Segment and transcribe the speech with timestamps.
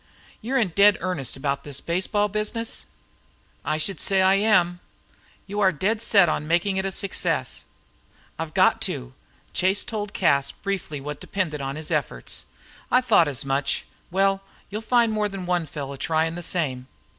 [0.41, 2.87] "You're in dead earnest about this baseball business?"
[3.63, 4.79] "I should say I am."
[5.45, 7.65] "You are dead set on making it a success?"
[8.39, 9.13] "I've got to."
[9.53, 12.45] Chase told Cas briefly what depended on his efforts.
[12.89, 13.85] "I thought as much.
[14.09, 14.41] Well,
[14.71, 16.87] you'll find more than one fellow trying the same.